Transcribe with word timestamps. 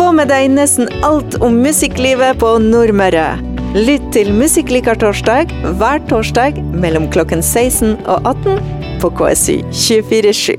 Få 0.00 0.14
med 0.16 0.30
deg 0.32 0.46
nesten 0.48 0.86
alt 1.04 1.34
om 1.44 1.58
musikklivet 1.60 2.38
på 2.40 2.54
Nordmøre. 2.64 3.34
Lytt 3.76 4.06
til 4.14 4.30
Musikklikertorsdag 4.32 5.50
hver 5.76 5.98
torsdag 6.08 6.56
mellom 6.72 7.04
klokken 7.12 7.42
16 7.44 7.98
og 8.08 8.24
18 8.30 8.62
på 9.02 9.10
KSU 9.18 9.58
247. 9.68 10.54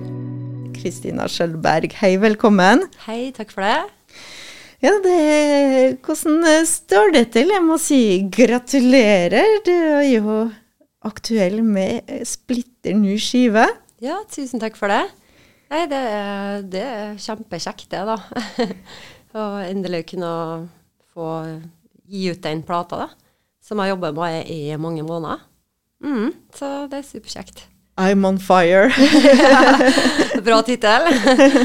Kristina 0.75 1.25
Skjølberg, 1.25 1.95
hei, 2.03 2.11
velkommen. 2.21 2.83
Hei, 3.07 3.31
takk 3.33 3.49
for 3.55 3.65
det. 3.65 3.79
Ja, 4.85 4.91
det 5.07 5.15
Hvordan 6.05 6.67
står 6.69 7.15
det 7.15 7.23
til? 7.33 7.49
Jeg 7.55 7.63
må 7.65 7.79
si 7.81 8.01
gratulerer. 8.29 9.57
Du 9.65 9.73
er 9.73 10.05
jo 10.19 10.35
aktuell 11.01 11.63
med 11.65 12.13
splitter 12.29 12.93
ny 12.93 13.17
skive. 13.17 13.65
Ja, 14.05 14.21
tusen 14.29 14.61
takk 14.61 14.77
for 14.77 14.93
det. 14.93 15.01
Nei, 15.73 15.81
det 15.89 16.03
er, 16.11 16.61
det 16.67 16.85
er 16.85 17.17
kjempekjekt, 17.25 17.89
det, 17.89 18.05
da. 18.05 18.69
Å 19.31 19.47
endelig 19.63 20.05
kunne 20.11 20.31
få 21.13 21.27
gi 22.11 22.27
ut 22.31 22.41
den 22.43 22.63
plata, 22.67 23.05
da. 23.05 23.09
Som 23.63 23.79
jeg 23.79 23.93
jobber 23.93 24.15
med 24.17 24.49
i 24.51 24.75
mange 24.81 25.03
måneder. 25.05 25.43
Mm, 26.03 26.31
så 26.57 26.71
det 26.91 26.99
er 26.99 27.07
superkjekt. 27.07 27.67
I'm 28.01 28.25
on 28.25 28.39
fire. 28.41 28.89
Bra 30.45 30.61
tittel. 30.65 31.05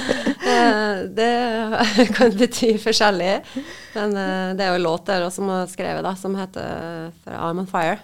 det 1.19 1.31
kan 2.17 2.35
bety 2.37 2.75
forskjellig. 2.83 3.39
Men 3.95 4.19
eh, 4.21 4.51
det 4.59 4.67
er 4.67 4.75
jo 4.75 4.81
en 4.81 4.87
låt 4.87 5.07
der 5.09 5.25
som 5.33 5.49
er 5.55 5.71
skrevet, 5.71 6.05
da, 6.05 6.13
som 6.19 6.37
heter 6.37 7.11
I'm 7.31 7.63
on 7.63 7.71
fire. 7.71 7.99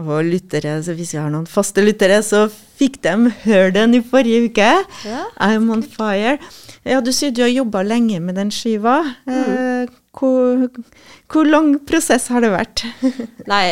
Og 0.00 0.24
lyttere, 0.24 0.78
så 0.82 0.94
hvis 0.96 1.12
vi 1.12 1.20
har 1.20 1.28
noen 1.32 1.48
faste 1.48 1.84
lyttere, 1.84 2.22
så 2.24 2.46
fikk 2.50 3.02
de 3.04 3.32
høre 3.44 3.74
den 3.76 3.98
i 3.98 4.02
forrige 4.02 4.48
uke. 4.48 4.70
Ja. 5.04 5.26
I'm 5.36 5.68
on 5.72 5.84
fire. 5.84 6.38
Ja, 6.88 7.00
du 7.04 7.10
sier 7.12 7.32
du 7.34 7.42
har 7.44 7.50
jobba 7.52 7.82
lenge 7.84 8.20
med 8.24 8.38
den 8.40 8.50
skiva. 8.54 9.02
Mm. 9.28 9.38
Eh, 9.38 9.96
hvor, 10.16 10.62
hvor, 11.30 11.48
lang 11.48 11.74
prosess 11.86 12.30
har 12.32 12.44
det 12.44 12.52
vært? 12.54 12.84
Nei, 13.52 13.64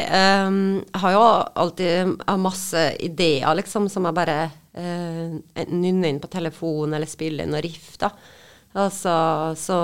um, 0.44 0.58
jeg 0.82 1.02
har 1.02 1.14
jo 1.14 1.22
alltid 1.64 2.26
masse 2.40 2.84
ideer, 3.04 3.48
liksom, 3.58 3.88
som 3.92 4.08
jeg 4.08 4.18
bare 4.18 4.36
uh, 4.50 5.38
nynner 5.72 6.10
inn 6.10 6.20
på 6.22 6.30
telefonen 6.32 6.98
eller 6.98 7.10
spiller 7.10 7.48
inn 7.48 7.56
og 7.56 7.64
riff, 7.64 7.94
da. 8.00 8.12
Altså, 8.78 9.14
så 9.56 9.78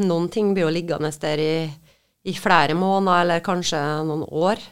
noen 0.00 0.30
ting 0.32 0.54
blir 0.56 0.64
jo 0.64 0.72
liggende 0.72 1.12
der 1.22 1.42
i, 1.44 1.56
i 2.26 2.34
flere 2.34 2.74
måneder, 2.74 3.26
eller 3.26 3.44
kanskje 3.44 3.82
noen 4.08 4.24
år 4.32 4.64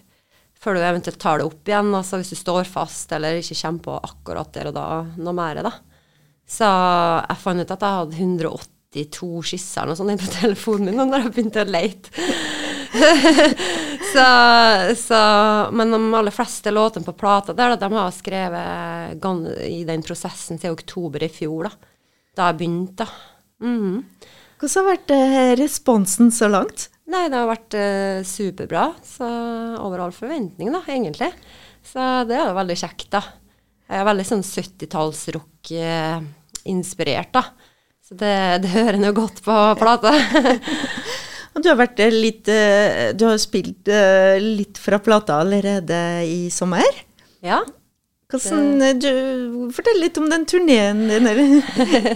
før 0.65 0.79
du 0.79 0.81
eventuelt 0.81 1.21
tar 1.21 1.41
det 1.41 1.47
opp 1.47 1.69
igjen. 1.69 1.93
Altså 1.93 2.17
hvis 2.21 2.33
du 2.33 2.39
står 2.41 2.65
fast 2.69 3.13
eller 3.13 3.37
ikke 3.41 3.59
kommer 3.61 3.85
på 3.85 3.99
akkurat 4.09 4.55
der 4.57 4.71
og 4.71 4.79
da 4.79 4.87
noe 5.21 5.37
mer, 5.37 5.61
da. 5.67 5.75
Så 6.47 6.69
jeg 6.69 7.41
fant 7.41 7.63
ut 7.63 7.75
at 7.75 7.85
jeg 7.85 7.99
hadde 7.99 8.19
182 8.21 9.31
skisser 9.49 9.91
og 9.91 9.99
sånt 9.99 10.21
på 10.21 10.33
telefonen 10.37 10.93
min 10.93 11.11
når 11.11 11.27
jeg 11.27 11.35
begynte 11.35 11.65
å 11.65 11.71
leite. 11.71 12.13
så, 14.13 14.27
så, 15.01 15.21
men 15.75 15.95
de 15.95 16.01
aller 16.21 16.35
fleste 16.35 16.71
låtene 16.71 17.07
på 17.07 17.17
plata 17.19 17.57
der, 17.57 17.77
de 17.81 17.91
har 17.97 18.09
jeg 18.11 18.21
skrevet 18.21 19.67
i 19.67 19.83
den 19.89 20.05
prosessen 20.07 20.61
til 20.63 20.77
oktober 20.77 21.27
i 21.27 21.33
fjor, 21.33 21.71
da. 21.71 21.93
Da 22.35 22.51
jeg 22.51 22.59
begynte. 22.63 23.07
Mm 23.63 23.79
-hmm. 23.81 24.03
Hvordan 24.59 24.85
har 24.85 24.97
vært 24.97 25.11
eh, 25.11 25.57
responsen 25.59 26.31
så 26.31 26.49
langt? 26.49 26.89
Nei, 27.11 27.29
det 27.29 27.37
har 27.37 27.51
vært 27.51 27.75
uh, 27.77 28.25
superbra. 28.25 28.95
Så 29.05 29.27
over 29.85 29.99
all 29.99 30.13
forventning, 30.13 30.73
da, 30.73 30.81
egentlig. 30.89 31.33
Så 31.85 32.25
det 32.29 32.39
er 32.39 32.49
jo 32.49 32.57
veldig 32.57 32.77
kjekt, 32.81 33.11
da. 33.13 33.21
Jeg 33.85 34.01
er 34.01 34.07
veldig 34.09 34.25
sånn 34.29 34.45
70-tallsrock-inspirert, 34.47 37.31
uh, 37.31 37.35
da. 37.37 37.43
Så 38.05 38.13
det, 38.21 38.37
det 38.65 38.71
hører 38.73 38.95
en 38.99 39.09
jo 39.09 39.13
godt 39.17 39.39
på 39.45 39.55
plata. 39.81 40.11
du 41.61 41.67
har 41.71 41.79
vært 41.79 41.99
litt 42.13 42.49
uh, 42.53 43.13
Du 43.17 43.25
har 43.29 43.39
spilt 43.41 43.89
litt 44.43 44.79
fra 44.81 44.99
plata 45.05 45.33
allerede 45.45 45.99
i 46.29 46.51
sommer? 46.53 46.93
Ja. 47.45 47.61
Hvordan, 48.35 48.99
du, 48.99 49.11
fortell 49.77 50.01
litt 50.03 50.17
om 50.19 50.31
den 50.33 50.47
turneen 50.49 50.99
din. 51.09 51.27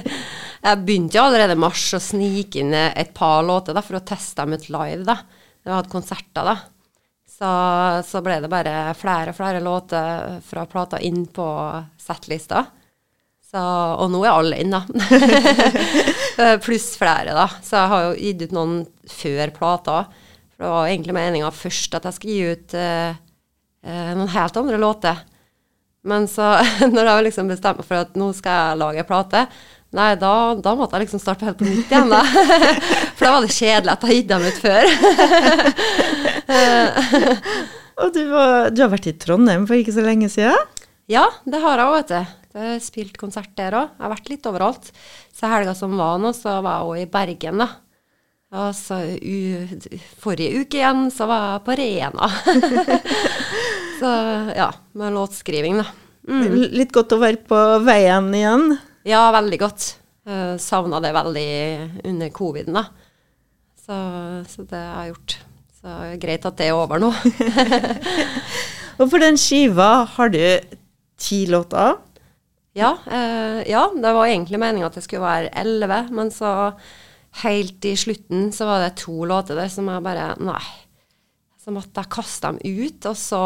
Jeg 0.58 0.82
begynte 0.82 1.18
jo 1.18 1.24
allerede 1.28 1.54
i 1.54 1.62
mars 1.62 1.94
å 1.94 2.00
snike 2.02 2.58
inn 2.64 2.72
et 2.74 3.12
par 3.14 3.44
låter 3.46 3.72
da, 3.76 3.82
for 3.84 3.94
å 4.00 4.08
teste 4.08 4.42
dem 4.42 4.54
ut 4.58 4.66
live. 4.72 5.04
da. 5.06 5.16
Jeg 5.62 5.76
hadde 5.76 5.92
konserter, 5.92 6.42
da. 6.48 6.56
Så, 7.38 7.50
så, 8.02 8.18
ble 8.24 8.40
det 8.42 8.50
bare 8.50 8.90
flere 8.98 9.30
og 9.30 9.36
flere 9.38 9.60
låter 9.62 10.40
fra 10.42 10.64
plata 10.66 10.98
inn 10.98 11.22
på 11.30 11.46
settlista. 12.02 12.64
Så, 13.48 13.60
og 13.62 14.10
nå 14.10 14.24
er 14.26 14.32
alle 14.32 14.58
inn, 14.58 14.74
da. 14.74 14.82
Pluss 16.66 16.90
flere, 16.98 17.36
da. 17.38 17.46
Så 17.62 17.78
jeg 17.78 17.92
har 17.92 18.02
jo 18.08 18.16
gitt 18.18 18.42
ut 18.42 18.56
noen 18.56 18.74
før 19.08 19.54
plata. 19.54 20.00
For 20.50 20.66
det 20.66 20.72
var 20.74 20.90
egentlig 20.90 21.16
meninga 21.16 21.52
først 21.54 21.94
at 21.96 22.08
jeg 22.10 22.18
skulle 22.18 22.34
gi 22.34 22.58
ut 22.58 22.76
uh, 22.76 23.14
uh, 23.86 24.10
noen 24.18 24.34
helt 24.34 24.58
andre 24.58 24.82
låter. 24.82 25.22
Men 26.10 26.26
så, 26.30 26.50
når 26.96 27.12
jeg 27.12 27.28
liksom 27.28 27.54
bestemte 27.54 27.84
meg 27.84 27.88
for 27.88 28.02
at 28.02 28.18
nå 28.18 28.32
skal 28.34 28.58
jeg 28.58 28.82
lage 28.82 29.06
plate, 29.06 29.46
Nei, 29.96 30.10
da, 30.20 30.52
da, 30.60 30.74
måtte 30.76 30.98
jeg 30.98 31.06
liksom 31.06 31.22
starte 31.22 31.46
helt 31.48 31.60
på 31.60 31.64
nytt 31.64 31.88
igjen, 31.88 32.10
da. 32.12 32.20
For 33.16 33.24
da 33.24 33.30
var 33.32 33.40
det 33.46 33.56
kjedelig 33.56 33.92
at 33.94 34.04
jeg 34.04 34.14
gitt 34.18 34.28
dem 34.28 34.44
ut 34.44 34.58
før. 34.60 34.84
Og 37.98 38.14
du, 38.14 38.20
var, 38.30 38.70
du, 38.70 38.78
har 38.84 38.92
vært 38.92 39.08
i 39.10 39.12
Trondheim 39.18 39.64
for 39.66 39.74
ikke 39.80 39.96
så 39.96 40.02
lenge 40.04 40.28
siden? 40.30 40.54
Ja, 41.10 41.24
det 41.48 41.58
har 41.64 41.80
jeg 41.80 41.88
òg, 41.88 41.94
vet 41.96 42.12
du. 42.12 42.20
Jeg 42.58 42.68
har 42.68 42.84
spilt 42.84 43.16
konsert 43.18 43.52
der 43.58 43.74
òg. 43.74 43.88
Jeg 43.96 44.04
har 44.04 44.12
vært 44.12 44.30
litt 44.30 44.48
overalt. 44.50 44.84
Så 45.34 45.50
helga 45.50 45.74
som 45.78 45.96
var 45.98 46.20
nå, 46.22 46.30
så 46.36 46.50
var 46.62 46.74
jeg 46.76 46.86
òg 46.92 46.98
i 47.00 47.12
Bergen, 47.16 47.56
da. 47.64 47.68
Og 48.58 48.70
så 48.72 48.96
forrige 50.22 50.60
uke 50.62 50.76
igjen 50.78 51.10
så 51.12 51.24
var 51.28 51.40
jeg 51.50 51.64
på 51.66 51.72
Rena. 51.80 52.26
så 54.00 54.10
ja, 54.56 54.68
med 54.96 55.16
låtskriving, 55.16 55.74
da. 55.82 55.86
Mm. 56.28 56.44
Litt 56.76 56.92
godt 56.92 57.14
å 57.16 57.20
være 57.20 57.40
på 57.48 57.58
veien 57.84 58.26
igjen? 58.36 58.64
Ja, 59.08 59.28
veldig 59.32 59.58
godt. 59.62 59.84
Uh, 60.28 60.34
eh, 60.34 60.56
Savna 60.60 61.00
det 61.00 61.14
veldig 61.16 61.50
under 62.10 62.32
coviden, 62.34 62.76
da. 62.76 62.84
Så, 63.78 63.96
så, 64.50 64.64
det 64.68 64.80
har 64.82 65.06
jeg 65.06 65.14
gjort. 65.14 65.36
Så 65.78 65.94
greit 66.20 66.48
at 66.48 66.58
det 66.58 66.66
er 66.68 66.76
over 66.76 67.00
nå. 67.00 67.08
og 68.98 69.06
for 69.06 69.22
den 69.22 69.38
skiva 69.40 70.04
har 70.16 70.34
du 70.34 70.42
ti 71.18 71.46
låter? 71.48 71.96
Ja, 72.76 72.92
uh, 73.08 73.62
ja, 73.64 73.86
det 73.94 74.12
var 74.18 74.28
egentlig 74.28 74.60
meninga 74.60 74.90
at 74.90 74.98
det 74.98 75.06
skulle 75.06 75.24
være 75.24 75.54
elleve, 75.56 76.02
men 76.12 76.34
så 76.34 76.52
helt 77.44 77.88
i 77.88 77.94
slutten 77.96 78.50
så 78.52 78.68
var 78.68 78.84
det 78.84 78.98
to 79.00 79.24
låter 79.28 79.56
der 79.56 79.72
som 79.72 79.88
jeg 79.88 80.04
bare 80.04 80.34
Nei. 80.42 80.62
Så 81.58 81.72
måtte 81.72 82.00
jeg 82.00 82.12
kaste 82.12 82.52
dem 82.52 82.60
ut, 82.84 83.08
og 83.08 83.16
så 83.16 83.42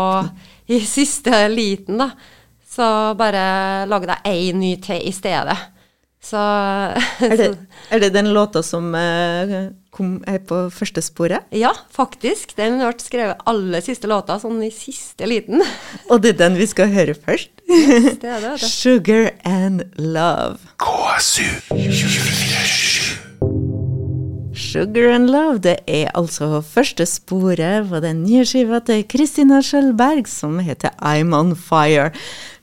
i 0.71 0.83
siste 0.87 1.47
liten, 1.51 2.03
da 2.03 2.13
så 2.73 2.87
bare 3.19 3.85
lag 3.91 4.09
deg 4.09 4.29
ei 4.29 4.53
ny 4.57 4.75
til 4.83 5.03
i 5.05 5.13
stedet. 5.15 5.59
Så, 6.23 6.39
er, 7.27 7.37
det, 7.37 7.49
er, 7.91 8.01
det, 8.01 8.13
den 8.15 8.31
låta 8.33 8.63
som 8.63 8.93
uh, 8.95 9.73
kom, 9.91 10.15
er 10.31 10.39
på 10.47 10.65
første 10.71 11.03
sporet? 11.03 11.49
Ja, 11.51 11.73
faktisk. 11.91 12.55
Den 12.57 12.79
ble 12.79 12.93
skrevet 13.03 13.43
aller 13.51 13.83
siste 13.83 14.11
låta, 14.11 14.39
sånn 14.39 14.63
i 14.63 14.71
siste 14.75 15.27
liten. 15.27 15.65
Og 16.11 16.23
det 16.23 16.37
er 16.37 16.45
den 16.45 16.61
vi 16.61 16.71
skal 16.71 16.95
høre 16.95 17.19
først? 17.19 17.51
Yes, 17.67 18.21
det 18.23 18.31
er 18.31 18.41
det, 18.45 18.57
det. 18.63 18.73
Sugar 18.79 19.33
and 19.43 19.89
Love. 19.99 20.63
KSU 20.83 21.49
24 21.75 23.02
Sugar 24.73 25.11
and 25.13 25.29
Love, 25.29 25.59
det 25.61 25.75
er 25.85 26.07
altså 26.17 26.63
første 26.65 27.05
sporet 27.05 27.91
på 27.91 27.99
den 28.01 28.23
nye 28.25 28.45
skiva 28.49 28.79
til 28.81 29.03
Kristina 29.05 29.59
Skjølberg 29.61 30.31
som 30.31 30.55
heter 30.65 30.95
I'm 30.97 31.35
On 31.37 31.51
Fire. 31.53 32.07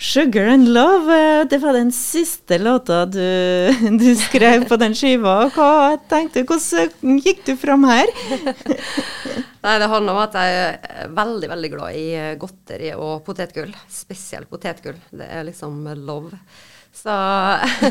Sugar 0.01 0.49
and 0.55 0.71
Love, 0.73 1.13
eh, 1.13 1.43
det 1.51 1.59
var 1.61 1.77
den 1.77 1.91
siste 1.93 2.57
låta 2.57 3.03
du, 3.05 3.19
du 4.01 4.07
skrev 4.17 4.65
på 4.65 4.79
den 4.81 4.97
skiva. 4.97 5.35
Hva 5.53 5.99
tenkte 6.09 6.47
hvordan 6.49 7.21
gikk 7.21 7.45
du 7.45 7.53
fram 7.61 7.85
her? 7.85 8.09
Nei, 9.67 9.77
Det 9.77 9.91
handler 9.93 10.15
om 10.15 10.23
at 10.23 10.39
jeg 10.41 10.57
er 10.57 11.13
veldig 11.13 11.53
veldig 11.53 11.73
glad 11.75 12.01
i 12.01 12.09
godteri 12.41 12.95
og 12.97 13.21
potetgull. 13.27 13.75
Spesielt 13.85 14.49
potetgull. 14.49 14.97
Det 15.13 15.29
er 15.29 15.45
liksom 15.45 15.85
love. 16.09 16.41
Så 16.95 17.13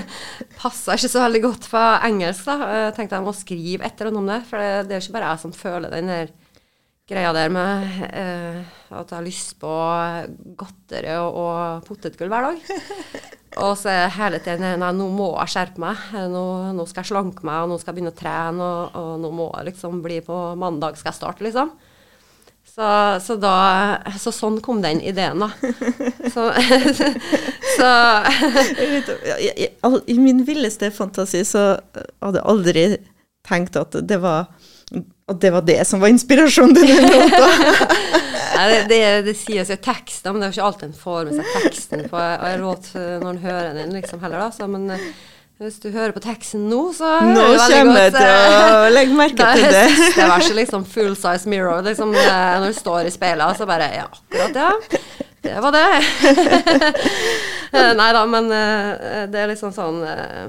passa 0.60 0.96
ikke 0.98 1.10
så 1.12 1.22
veldig 1.22 1.42
godt 1.46 1.70
på 1.72 1.84
engelsk. 2.08 2.48
da. 2.48 2.72
Jeg 2.84 2.96
tenkte 2.96 3.18
jeg 3.18 3.26
må 3.28 3.34
skrive 3.36 3.86
et 3.86 4.00
eller 4.00 4.12
annet 4.12 4.22
om 4.22 4.30
det. 4.32 4.42
For 4.50 4.62
det, 4.62 4.70
det 4.88 4.96
er 4.96 5.00
jo 5.00 5.06
ikke 5.06 5.16
bare 5.18 5.32
jeg 5.32 5.44
som 5.44 5.56
føler 5.56 5.94
den 5.94 6.12
der 6.12 6.36
greia 7.08 7.32
der 7.32 7.48
med 7.48 7.86
eh, 8.10 8.58
at 8.92 9.08
jeg 9.08 9.16
har 9.16 9.24
lyst 9.24 9.54
på 9.62 9.72
godteri 10.60 11.14
og, 11.16 11.38
og 11.40 11.86
potetgull 11.88 12.28
hver 12.32 12.50
dag. 12.50 12.64
Og 13.58 13.72
så 13.80 13.88
er 13.90 14.12
hele 14.12 14.38
tiden 14.44 14.76
nei, 14.78 14.90
nå 14.94 15.08
må 15.10 15.32
jeg 15.32 15.50
skjerpe 15.54 15.80
meg. 15.82 16.02
Nå, 16.30 16.42
nå, 16.76 16.84
skal 16.86 17.02
jeg 17.02 17.10
slanke 17.10 17.46
meg, 17.48 17.64
og 17.64 17.72
nå 17.72 17.78
skal 17.80 17.90
jeg 17.90 17.96
begynne 17.96 18.12
å 18.12 18.18
trene, 18.18 18.66
og, 18.66 18.98
og 19.00 19.22
nå 19.22 19.30
må 19.34 19.46
jeg 19.56 19.70
liksom 19.70 20.02
bli 20.04 20.20
på 20.22 20.36
mandag 20.60 20.98
skal 21.00 21.10
jeg 21.10 21.18
starte, 21.18 21.46
liksom. 21.46 21.72
Så, 22.68 23.20
så, 23.24 23.34
da, 23.40 23.54
så, 24.20 24.30
sånn 24.34 24.60
kom 24.62 24.82
den 24.84 25.00
ideen, 25.02 25.40
da. 25.42 25.50
Så, 26.34 26.44
så 27.78 27.88
I 30.06 30.18
min 30.20 30.44
villeste 30.46 30.90
fantasi 30.94 31.40
så 31.48 31.62
hadde 32.20 32.38
jeg 32.38 32.46
aldri 32.52 32.84
tenkt 33.48 33.78
at 33.80 33.96
det 34.06 34.18
var, 34.22 34.50
at 34.92 35.40
det 35.42 35.52
var 35.54 35.64
det 35.66 35.80
som 35.88 36.02
var 36.02 36.12
inspirasjonen 36.12 36.76
til 36.76 36.92
den 36.92 37.08
låta? 37.16 37.48
Det, 38.58 38.84
det, 38.90 39.00
det 39.26 39.34
sies 39.38 39.70
i 39.72 39.78
tekster, 39.80 40.34
men 40.34 40.42
det 40.42 40.48
er 40.48 40.52
jo 40.52 40.58
ikke 40.58 40.68
alltid 40.68 40.88
en 40.90 41.00
får 41.00 41.26
med 41.30 41.40
seg 41.40 41.50
teksten 41.56 42.06
på 42.12 42.22
en 42.22 42.62
låt 42.62 42.92
når 42.94 43.30
en 43.32 43.42
hører 43.42 43.74
den, 43.80 43.96
liksom, 43.96 44.22
heller, 44.22 44.44
da. 44.44 44.52
Så, 44.54 44.70
men 44.70 44.90
eh, 44.94 45.10
hvis 45.58 45.80
du 45.82 45.88
hører 45.90 46.12
på 46.14 46.22
teksten 46.22 46.68
nå, 46.70 46.80
så 46.94 47.16
Nå 47.26 47.44
kommer 47.58 48.04
jeg 48.04 48.12
til 48.14 48.28
eh, 48.28 48.74
å 48.86 48.90
legge 48.94 49.16
merke 49.18 49.48
til 49.58 49.66
det. 49.74 49.86
siste 49.96 50.28
verset, 50.30 50.54
liksom 50.58 50.84
full 50.86 51.16
size 51.18 51.50
mirror. 51.50 51.82
Liksom, 51.86 52.14
eh, 52.14 52.52
når 52.62 52.70
du 52.70 52.78
står 52.78 53.08
i 53.08 53.14
speilet, 53.14 53.58
så 53.58 53.66
bare 53.68 53.90
Ja, 53.96 54.06
akkurat, 54.06 54.54
ja. 54.62 55.02
Det 55.42 55.58
var 55.62 55.74
det. 55.74 55.88
Eh, 57.68 57.90
Nei 57.98 58.06
da, 58.16 58.22
men 58.24 58.46
eh, 58.48 59.26
det 59.28 59.42
er 59.42 59.50
liksom 59.50 59.74
sånn 59.76 59.98
eh, 60.08 60.46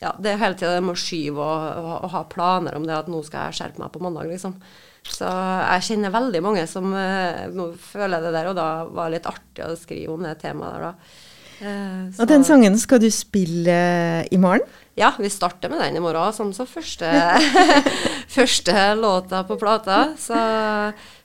Ja, 0.00 0.14
det 0.16 0.30
er 0.30 0.38
hele 0.40 0.56
tida 0.56 0.70
det 0.72 0.84
med 0.86 0.94
å 0.96 1.02
skyve 1.02 1.44
og, 1.44 1.90
og, 1.98 2.06
ha 2.14 2.22
planer 2.32 2.78
om 2.78 2.86
det 2.88 2.94
at 2.96 3.10
nå 3.12 3.20
skal 3.26 3.50
jeg 3.50 3.58
skjerpe 3.58 3.82
meg 3.82 3.92
på 3.92 4.00
mandag, 4.00 4.30
liksom. 4.30 4.54
Så 5.04 5.28
jeg 5.28 5.84
kjenner 5.88 6.14
veldig 6.14 6.40
mange 6.46 6.64
som 6.70 6.88
eh, 6.96 7.44
nå 7.52 7.68
føler 7.76 8.24
det 8.24 8.32
der, 8.32 8.48
og 8.50 8.56
da 8.56 8.68
var 8.88 9.10
det 9.10 9.18
litt 9.18 9.28
artig 9.28 9.66
å 9.66 9.76
skrive 9.76 10.16
om 10.16 10.24
det 10.24 10.38
temaet 10.40 10.78
der, 10.78 10.88
da. 10.88 11.30
Eh, 11.62 12.10
Og 12.18 12.26
den 12.26 12.42
sangen 12.44 12.74
skal 12.80 12.98
du 13.02 13.08
spille 13.14 13.76
i 14.26 14.38
morgen? 14.40 14.66
ja, 14.98 15.12
vi 15.16 15.30
starter 15.32 15.70
med 15.72 15.80
den 15.80 15.96
i 15.96 16.00
morgen, 16.04 16.34
som 16.36 16.50
så 16.52 16.66
første, 16.68 17.08
første 18.36 18.94
låta 18.98 19.44
på 19.48 19.56
plata. 19.60 20.12
Så, 20.20 20.36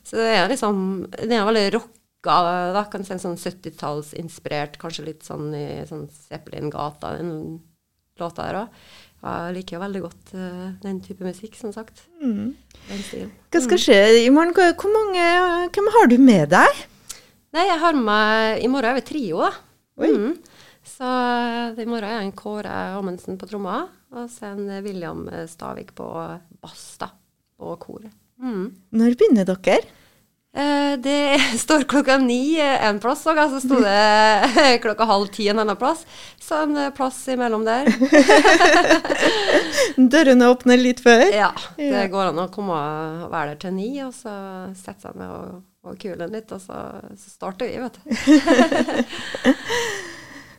så 0.07 0.19
det 0.21 0.27
er 0.37 0.47
liksom 0.51 1.07
Den 1.17 1.33
er 1.35 1.47
veldig 1.49 1.65
rocka, 1.75 2.37
da, 2.75 2.85
kan 2.91 3.03
si 3.03 3.11
en 3.15 3.23
sånn 3.23 3.35
70-tallsinspirert, 3.39 4.77
kanskje 4.79 5.09
litt 5.09 5.27
sånn 5.27 5.49
i 5.57 5.65
sånn 5.89 6.07
Zeppelin-gata, 6.29 7.17
den 7.19 7.59
låta 8.19 8.47
der 8.47 8.61
òg. 8.63 8.79
Jeg 9.27 9.53
liker 9.57 9.75
jo 9.75 9.81
veldig 9.81 10.01
godt 10.03 10.33
uh, 10.37 10.65
den 10.83 10.99
type 11.03 11.25
musikk, 11.25 11.55
som 11.57 11.71
sagt. 11.73 12.05
Den 12.21 13.01
stilen. 13.01 13.31
Hva 13.51 13.61
skal 13.65 13.79
skje 13.81 13.97
i 14.21 14.29
morgen? 14.31 14.53
Hvor 14.53 14.93
mange, 14.93 15.25
hvem 15.73 15.89
har 15.95 16.11
du 16.11 16.17
med 16.21 16.51
deg? 16.53 16.83
Nei, 17.57 17.63
jeg 17.65 17.79
har 17.81 17.97
med 17.97 18.05
meg 18.05 18.61
I 18.63 18.69
morgen 18.69 18.91
er 18.91 18.99
vi 18.99 19.07
trio, 19.09 19.41
da. 19.41 19.51
Mm. 19.97 20.37
Så 20.87 21.07
eh, 21.07 21.83
i 21.83 21.89
morgen 21.89 22.09
er 22.09 22.23
en 22.23 22.35
Kåre 22.37 22.73
Amundsen 22.97 23.39
på 23.39 23.49
tromma, 23.49 23.83
og 24.13 24.29
så 24.31 24.53
en 24.53 24.69
William 24.85 25.25
Stavik 25.49 25.93
på 25.97 26.07
bass, 26.61 26.89
da. 27.01 27.11
Og 27.57 27.79
koret. 27.81 28.13
Mm. 28.37 28.69
Når 28.93 29.17
begynner 29.17 29.47
dere? 29.49 29.81
Eh, 30.57 30.97
det 30.99 31.39
står 31.59 31.83
klokka 31.83 32.17
ni 32.17 32.59
eh, 32.59 32.85
en 32.87 32.99
plass, 32.99 33.25
og 33.29 33.37
så 33.37 33.59
sto 33.61 33.77
det 33.83 34.79
klokka 34.83 35.05
halv 35.05 35.29
ti 35.33 35.47
en 35.51 35.61
annen 35.61 35.77
plass. 35.77 36.05
Så 36.41 36.63
en 36.63 36.77
eh, 36.77 36.93
plass 36.97 37.19
imellom 37.29 37.65
der. 37.67 37.89
Dørene 40.15 40.49
åpner 40.49 40.81
litt 40.81 41.03
før? 41.05 41.27
Ja, 41.33 41.51
det 41.77 42.07
går 42.13 42.31
an 42.31 42.41
å 42.41 42.49
komme 42.53 42.77
og 42.77 43.29
være 43.33 43.53
der 43.53 43.61
til 43.67 43.77
ni, 43.77 43.91
og 44.05 44.15
så 44.17 44.33
sette 44.77 45.05
seg 45.05 45.19
ned 45.19 45.29
og, 45.29 45.61
og 45.87 45.97
kulen 46.01 46.31
litt, 46.33 46.51
og 46.53 46.61
så, 46.61 47.01
så 47.17 47.29
starter 47.31 47.65
vi, 47.69 47.77
vet 47.81 47.97
du. 47.97 48.01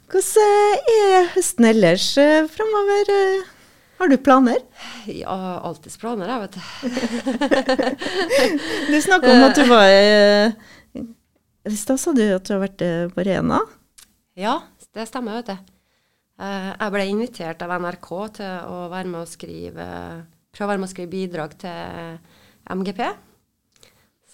Hvordan 0.08 0.78
er 0.88 1.26
høsten 1.34 1.64
ellers 1.68 2.18
eh, 2.20 2.46
framover? 2.48 3.04
Har 3.98 4.08
du 4.08 4.16
planer? 4.22 4.58
Ja, 5.10 5.58
alltids 5.66 5.98
planer, 6.00 6.28
jeg, 6.32 6.40
vet 6.46 6.54
du. 6.56 6.60
Du 8.92 8.96
snakka 9.04 9.26
om 9.34 9.44
at 9.44 9.56
du 9.58 9.64
var 9.68 9.88
eh, 9.90 10.48
I 11.68 11.76
stad 11.76 11.98
sa 12.00 12.12
du 12.16 12.24
at 12.24 12.44
du 12.46 12.50
har 12.54 12.62
vært 12.62 12.80
eh, 12.86 13.10
på 13.12 13.20
Rena. 13.28 13.58
Ja, 14.38 14.54
det 14.96 15.04
stemmer, 15.10 15.32
vet 15.42 15.50
du. 15.52 15.56
Jeg 16.38 16.90
ble 16.94 17.04
invitert 17.10 17.58
av 17.66 17.74
NRK 17.82 18.08
til 18.38 18.52
å 18.70 18.86
være 18.92 19.08
med 19.10 19.20
å 19.24 19.26
skrive 19.26 19.86
Prøve 20.54 20.68
å 20.68 20.70
være 20.70 20.80
med 20.80 20.88
å 20.88 20.92
skrive 20.92 21.10
bidrag 21.10 21.50
til 21.60 21.76
MGP. 22.78 23.02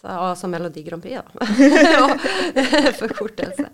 Så, 0.05 0.12
altså 0.12 0.49
Melodi 0.53 0.83
Grand 0.85 1.01
Prix, 1.01 1.17
da. 1.17 1.25
Forkortelse. 3.01 3.71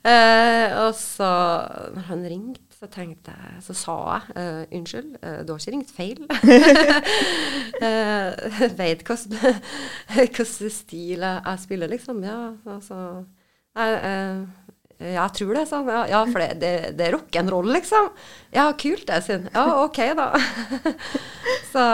Eh, 0.00 0.72
og 0.80 0.94
så, 0.96 1.28
når 1.92 2.06
han 2.08 2.22
ringte, 2.24 2.62
så 2.72 2.86
tenkte 2.88 3.34
jeg 3.36 3.58
Så 3.66 3.74
sa 3.76 3.96
jeg 4.14 4.36
eh, 4.40 4.62
unnskyld, 4.78 5.10
eh, 5.20 5.40
du 5.44 5.52
har 5.52 5.60
ikke 5.60 5.74
ringt 5.74 5.90
feil. 5.92 6.22
uh, 7.84 8.30
Veit 8.78 9.04
hvilken 9.04 10.48
stil 10.72 11.26
jeg, 11.26 11.58
spiller, 11.66 11.92
liksom. 11.92 12.24
Ja, 12.24 12.54
altså 12.64 13.26
jeg, 13.76 14.46
jeg 15.00 15.28
tror 15.36 15.54
det, 15.58 15.66
sa 15.68 15.82
han. 15.84 16.08
Ja, 16.08 16.24
for 16.28 16.40
det, 16.40 16.50
det, 16.62 16.72
det 16.96 17.06
er 17.08 17.18
rock'n'roll, 17.18 17.68
liksom. 17.76 18.08
Ja, 18.56 18.70
kult, 18.72 19.04
det, 19.08 19.20
han. 19.28 19.48
Ja, 19.52 19.66
OK, 19.84 20.00
da. 20.16 20.30
så, 21.72 21.84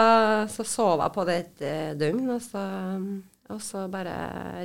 så 0.51 0.63
sov 0.67 1.03
jeg 1.03 1.15
på 1.15 1.27
det 1.27 1.37
et 1.41 1.67
døgn, 1.99 2.29
og 2.31 2.41
så, 2.43 2.63
og 3.53 3.61
så 3.63 3.85
bare 3.91 4.13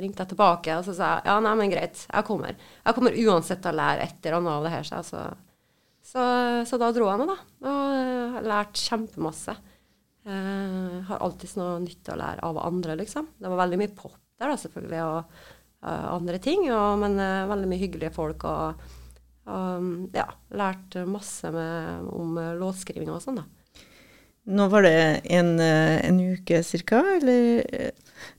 ringte 0.03 0.23
jeg 0.23 0.33
tilbake 0.33 0.75
og 0.75 0.85
så 0.87 0.95
sa 0.97 1.09
jeg, 1.15 1.27
ja, 1.29 1.37
nei, 1.45 1.53
men 1.59 1.71
greit, 1.71 2.03
jeg 2.07 2.27
kommer. 2.27 2.57
Jeg 2.83 2.97
kommer 2.97 3.19
uansett 3.23 3.63
til 3.63 3.73
å 3.73 3.79
lære 3.79 4.07
et 4.07 4.17
eller 4.27 4.39
annet 4.39 4.53
av 4.53 4.67
det 4.67 4.73
her. 4.73 4.89
Så, 4.89 5.23
så, 6.13 6.25
så 6.67 6.79
da 6.81 6.91
dro 6.95 7.07
jeg 7.07 7.21
nå, 7.21 7.27
da. 7.31 7.37
Og 7.69 7.95
eh, 7.97 8.35
har 8.35 8.49
lært 8.51 8.83
kjempemasse. 8.83 9.55
Eh, 10.27 10.99
har 11.09 11.23
alltid 11.23 11.57
noe 11.59 11.81
nytt 11.83 12.11
å 12.11 12.19
lære 12.19 12.43
av 12.47 12.61
andre, 12.63 12.99
liksom. 12.99 13.31
Det 13.39 13.51
var 13.51 13.63
veldig 13.65 13.81
mye 13.83 13.95
pop 13.95 14.17
der, 14.17 14.51
da, 14.51 14.59
selvfølgelig. 14.59 15.03
og 15.09 15.59
og 15.83 16.13
andre 16.13 16.39
ting, 16.39 16.69
og, 16.71 16.99
men 17.01 17.17
eh, 17.19 17.47
veldig 17.49 17.67
mye 17.67 17.81
hyggelige 17.81 18.13
folk. 18.15 18.45
Og, 18.47 18.85
og 19.51 20.15
ja, 20.15 20.29
lært 20.55 20.95
masse 21.09 21.51
med, 21.51 22.07
om 22.13 22.37
eh, 22.39 22.53
låtskriving 22.59 23.11
og 23.11 23.19
sånn, 23.23 23.41
da. 23.41 23.47
Nå 24.53 24.67
var 24.71 24.83
det 24.83 24.95
en, 25.31 25.53
eh, 25.63 25.97
en 26.03 26.19
uke 26.33 26.61
cirka, 26.67 27.01
eller 27.17 27.63
eh, 27.67 27.91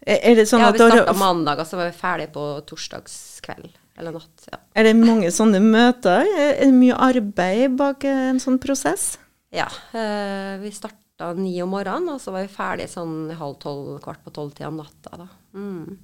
er 0.06 0.36
det 0.38 0.46
sånn 0.50 0.62
ja, 0.64 0.72
vi 0.74 0.82
starta 0.82 1.16
mandag, 1.18 1.62
og 1.62 1.68
så 1.68 1.80
var 1.80 1.90
vi 1.90 1.96
ferdig 1.98 2.28
på 2.34 2.46
torsdagskveld 2.68 3.72
eller 3.98 4.16
natt. 4.16 4.46
ja. 4.50 4.58
Er 4.74 4.88
det 4.88 4.94
mange 4.98 5.30
sånne 5.34 5.60
møter? 5.62 6.26
Er 6.26 6.56
det 6.64 6.72
mye 6.74 6.96
arbeid 6.98 7.76
bak 7.78 8.06
eh, 8.08 8.30
en 8.32 8.40
sånn 8.42 8.58
prosess? 8.62 9.14
Ja, 9.54 9.68
eh, 9.94 10.56
vi 10.62 10.72
starta 10.74 11.30
ni 11.38 11.54
om 11.62 11.70
morgenen, 11.74 12.16
og 12.16 12.22
så 12.22 12.34
var 12.34 12.46
vi 12.46 12.50
ferdig 12.50 12.88
sånn 12.90 13.30
halv 13.38 13.60
tolv, 13.62 14.00
kvart 14.02 14.24
på 14.24 14.34
tolv-tida 14.34 14.72
om 14.72 14.82
natta, 14.82 15.14
da. 15.20 15.28
Mm. 15.54 15.94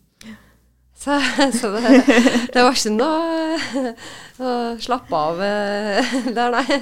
Så, 1.00 1.16
så 1.58 1.72
det, 1.74 1.90
det 2.52 2.62
var 2.62 2.76
ikke 2.76 2.94
noe 2.94 3.92
å 4.46 4.54
slappe 4.84 5.20
av 5.26 5.42
eh, 5.42 6.16
der, 6.36 6.54
nei. 6.54 6.80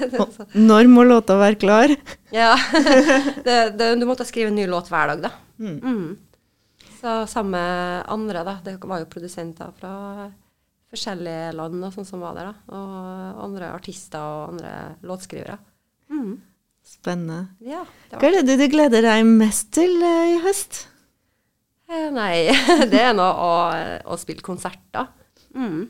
Når 0.59 0.93
må 0.93 1.07
låta 1.07 1.39
være 1.41 1.57
klar? 1.61 1.95
ja, 2.35 2.53
det, 3.45 3.59
det, 3.79 3.93
du 3.97 4.05
måtte 4.05 4.27
skrive 4.29 4.53
en 4.53 4.59
ny 4.59 4.69
låt 4.69 4.91
hver 4.93 5.15
dag, 5.15 5.29
da. 5.29 5.37
Mm. 5.57 6.17
Så 6.99 7.15
sammen 7.31 7.55
med 7.55 8.03
andre, 8.11 8.43
da. 8.43 8.57
Det 8.63 8.75
var 8.83 8.99
jo 9.01 9.09
produsenter 9.11 9.71
fra 9.79 9.93
forskjellige 10.89 11.53
land 11.55 11.83
og 11.85 11.93
sånn 11.95 12.07
som 12.07 12.23
var 12.23 12.35
der, 12.35 12.51
da. 12.51 12.75
Og 12.75 13.41
andre 13.45 13.71
artister 13.75 14.19
og 14.19 14.55
andre 14.55 14.73
låtskrivere. 15.07 15.57
Mm. 16.11 16.33
Spennende. 16.89 17.53
Ja, 17.61 17.83
det 18.09 18.17
var 18.17 18.23
Hva 18.23 18.31
er 18.39 18.47
det 18.47 18.57
du 18.57 18.65
gleder 18.71 19.05
deg 19.05 19.27
mest 19.29 19.69
til 19.77 19.93
eh, 20.01 20.33
i 20.33 20.39
høst? 20.43 20.81
Eh, 21.89 22.07
Nei, 22.13 22.49
det 22.91 23.03
er 23.03 23.13
nå 23.15 23.25
å, 23.25 23.51
å 24.09 24.17
spille 24.19 24.43
konserter. 24.45 25.11
Mm. 25.53 25.85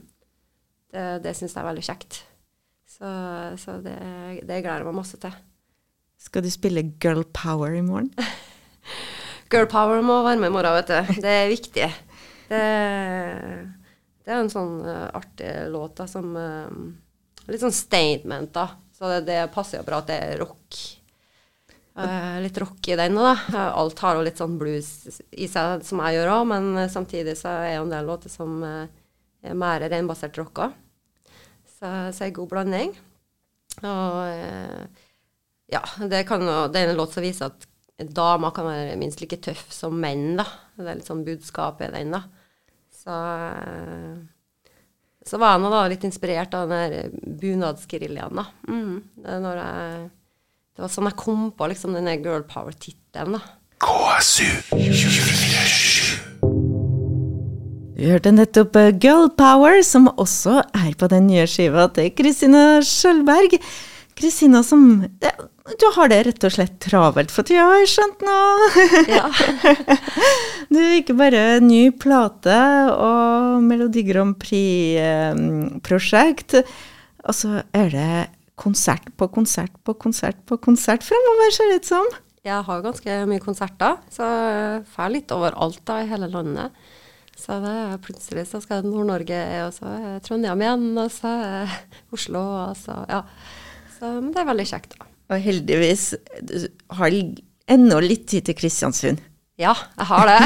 Det, 0.90 1.06
det 1.24 1.36
syns 1.38 1.56
jeg 1.56 1.64
er 1.64 1.70
veldig 1.70 1.86
kjekt. 1.88 2.22
Så, 2.90 3.08
så 3.62 3.80
det, 3.86 3.96
det 4.44 4.60
gleder 4.60 4.84
jeg 4.84 4.90
meg 4.90 5.00
masse 5.00 5.18
til. 5.22 5.34
Skal 6.20 6.44
du 6.44 6.52
spille 6.52 6.84
Girl 7.00 7.24
Power 7.32 7.74
i 7.78 7.86
morgen? 7.86 8.12
Girl 9.50 9.66
power 9.70 10.04
må 10.06 10.20
være 10.26 10.38
med 10.42 10.52
i 10.52 10.54
morgen, 10.54 10.76
vet 10.78 10.92
du. 10.92 11.22
Det 11.24 11.32
er 11.34 11.50
viktig. 11.50 11.88
Det, 12.50 12.62
det 14.26 14.34
er 14.34 14.40
en 14.44 14.52
sånn 14.52 14.76
eh, 14.86 15.08
artig 15.18 15.54
låt 15.74 15.98
da, 16.02 16.06
som 16.10 16.32
eh, 16.38 16.80
Litt 17.50 17.64
sånn 17.64 17.74
statement, 17.74 18.52
da. 18.54 18.68
Så 18.94 19.10
det, 19.10 19.24
det 19.26 19.40
passer 19.56 19.80
jo 19.80 19.86
bra 19.88 20.04
at 20.04 20.10
det 20.12 20.18
er 20.22 20.42
rock. 20.44 20.78
Uh, 22.00 22.38
litt 22.44 22.56
rock 22.62 22.86
i 22.94 22.98
den 23.00 23.18
da. 23.18 23.32
Alt 23.74 24.00
har 24.06 24.20
jo 24.20 24.26
litt 24.28 24.38
sånn 24.38 24.60
blues 24.60 25.18
i 25.34 25.48
seg, 25.50 25.82
som 25.88 26.00
jeg 26.06 26.20
gjør 26.20 26.30
òg, 26.36 26.44
men 26.52 26.68
samtidig 26.94 27.34
så 27.40 27.56
er 27.64 27.74
jo 27.80 27.88
en 27.88 27.96
del 27.96 28.06
låter 28.08 28.30
som 28.32 28.62
er 28.62 29.58
mer 29.58 29.82
renbasert 29.90 30.38
rock 30.38 30.62
òg. 30.68 30.78
Så, 31.80 31.90
så 32.14 32.28
en 32.28 32.36
god 32.38 32.52
blanding. 32.54 32.94
Og 33.82 34.22
uh, 34.30 35.10
ja, 35.74 35.82
det, 36.06 36.22
kan, 36.30 36.46
jo- 36.46 36.70
det 36.70 36.84
er 36.86 36.94
en 36.94 37.02
låt 37.02 37.18
som 37.18 37.26
viser 37.26 37.50
at 37.50 37.66
damer 38.00 38.54
kan 38.56 38.68
være 38.70 38.98
minst 39.00 39.22
like 39.24 39.40
tøff 39.44 39.68
som 39.74 39.98
menn, 40.00 40.38
da. 40.40 40.46
Det 40.78 40.88
er 40.88 41.00
litt 41.00 41.10
sånn 41.10 41.26
budskap 41.28 41.82
i 41.84 41.92
den, 41.94 42.16
da. 42.16 42.24
Så, 43.00 43.16
eh, 43.16 44.72
så 45.28 45.40
var 45.42 45.56
jeg 45.56 45.64
nå 45.64 45.74
da 45.74 45.84
litt 45.92 46.08
inspirert 46.08 46.56
av 46.56 46.72
den 46.72 46.94
der 46.94 47.14
bunadsgeriljaen, 47.42 48.40
da. 48.40 48.48
Mm, 48.70 48.98
det, 49.26 49.40
jeg, 49.60 50.10
det 50.76 50.86
var 50.86 50.94
sånn 50.96 51.12
jeg 51.12 51.20
kom 51.20 51.50
på 51.56 51.72
liksom 51.74 51.96
den 51.98 52.12
girl 52.24 52.46
power-tittelen, 52.48 53.40
da. 53.40 53.56
KSU 53.80 54.50
247. 54.74 56.30
Du 58.00 58.06
hørte 58.08 58.32
nettopp 58.32 58.78
eh, 58.80 58.94
Girl 58.96 59.28
Power, 59.36 59.82
som 59.84 60.08
også 60.16 60.62
er 60.72 60.94
på 60.96 61.08
den 61.12 61.26
nye 61.28 61.44
skiva 61.52 61.90
til 61.92 62.14
Kristina 62.16 62.80
Skjølberg. 62.86 63.58
Kristina 64.20 64.60
som 64.68 64.82
det, 65.22 65.32
Du 65.80 65.86
har 65.96 66.10
det 66.12 66.24
rett 66.28 66.44
og 66.44 66.52
slett 66.52 66.76
travelt 66.84 67.32
for 67.32 67.44
tida, 67.48 67.64
har 67.70 67.80
jeg 67.84 67.92
skjønt 67.94 68.20
nå? 68.26 68.40
Ja. 69.12 69.26
Du 70.70 70.78
er 70.78 71.00
ikke 71.00 71.16
bare 71.18 71.60
ny 71.64 71.90
plate 71.98 72.58
og 72.94 73.64
Melodi 73.66 74.04
Grand 74.06 74.36
Prix-prosjekt. 74.38 76.54
Og 77.26 77.34
så 77.36 77.64
er 77.74 77.90
det 77.94 78.28
konsert 78.60 79.10
på 79.18 79.28
konsert 79.34 79.72
på 79.88 79.94
konsert 79.98 80.38
på 80.46 80.58
konsert 80.62 81.04
framover, 81.08 81.52
ser 81.56 81.68
det 81.72 81.80
ut 81.82 81.90
som. 81.90 82.06
Jeg 82.46 82.64
har 82.68 82.82
ganske 82.84 83.26
mye 83.28 83.42
konserter, 83.44 83.98
så 84.14 84.24
jeg 84.28 84.84
drar 84.94 85.10
litt 85.14 85.32
overalt 85.36 85.82
da, 85.88 86.02
i 86.04 86.10
hele 86.12 86.28
landet. 86.32 86.70
Så 87.40 87.56
det 87.64 87.72
er 87.72 88.02
plutselig 88.04 88.46
så 88.50 88.60
skal 88.64 88.88
Nord-Norge, 88.88 89.40
og 89.66 89.72
så 89.76 89.86
er 89.96 90.22
Trondheim 90.26 90.62
igjen, 90.64 90.88
og 91.00 91.10
så 91.14 91.30
er 91.48 91.66
Oslo, 92.16 92.42
og 92.68 92.74
så 92.80 92.94
ja. 93.10 93.22
Så, 94.00 94.10
men 94.22 94.32
det 94.34 94.42
er 94.42 94.48
veldig 94.50 94.68
kjekt, 94.70 94.96
da. 94.98 95.08
Og 95.30 95.44
heldigvis 95.44 96.04
du 96.42 96.56
har 96.98 97.14
ennå 97.70 98.00
litt 98.02 98.26
tid 98.32 98.48
til 98.48 98.56
Kristiansund. 98.58 99.20
Ja, 99.60 99.74
jeg 100.00 100.08
har 100.10 100.30
det. 100.30 100.38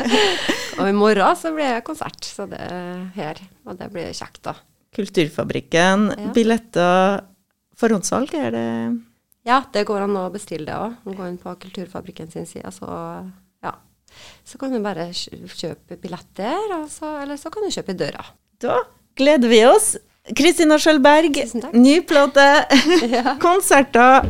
og 0.78 0.88
i 0.90 0.94
morgen 0.94 1.38
så 1.40 1.50
blir 1.56 1.78
det 1.78 1.84
konsert, 1.86 2.20
så 2.28 2.44
det 2.50 2.60
er 2.60 3.06
her. 3.16 3.40
Og 3.66 3.78
det 3.80 3.88
blir 3.94 4.12
kjekt, 4.14 4.42
da. 4.46 4.54
Kulturfabrikken, 4.96 6.06
Ja. 6.16 6.30
billetter, 6.36 7.24
forhåndssalg, 7.76 8.32
er 8.34 8.50
det 8.54 8.68
Ja, 9.46 9.62
det 9.72 9.84
går 9.86 10.04
an 10.06 10.16
å 10.18 10.26
bestille 10.34 10.66
det 10.66 10.74
òg. 10.76 10.96
Gå 11.16 11.26
inn 11.28 11.38
på 11.38 11.52
Kulturfabrikken 11.62 12.30
sin 12.32 12.46
side, 12.46 12.70
så 12.74 12.88
ja. 13.62 13.72
Så 14.44 14.58
kan 14.58 14.72
du 14.72 14.80
bare 14.84 15.08
kjøpe 15.12 15.98
billetter, 16.00 16.56
så, 16.90 17.16
eller 17.22 17.36
så 17.40 17.50
kan 17.52 17.62
du 17.66 17.70
kjøpe 17.70 17.94
i 17.94 18.00
døra. 18.00 18.24
Da 18.60 18.80
gleder 19.16 19.48
vi 19.48 19.60
oss. 19.68 19.94
Kristina 20.34 20.74
Skjølberg, 20.78 21.36
Tusen 21.38 21.62
ny 21.72 22.00
plate, 22.02 22.46
konserter. 23.44 24.26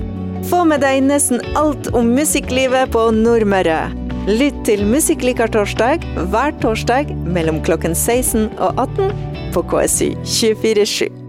Få 0.46 0.62
med 0.68 0.84
deg 0.84 1.00
nesten 1.06 1.40
alt 1.56 1.88
om 1.96 2.12
musikklivet 2.14 2.92
på 2.92 3.08
Nordmøre. 3.16 3.86
Lytt 4.28 4.58
til 4.68 4.84
Musikklikertorsdag 4.90 6.04
hver 6.32 6.56
torsdag 6.62 7.14
mellom 7.30 7.62
klokken 7.64 7.94
16 7.96 8.50
og 8.58 8.82
18 8.88 9.54
på 9.54 9.64
KSU 9.70 10.10
247. 10.26 11.25